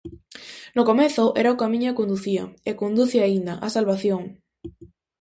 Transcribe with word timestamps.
No 0.75 0.83
comezo 0.89 1.23
era 1.41 1.53
o 1.55 1.59
camiño 1.61 1.87
e 1.91 1.97
conducía, 1.99 2.43
e 2.69 2.71
conduce 2.81 3.17
aínda, 3.21 3.53
á 3.65 3.67
salvación. 3.75 4.21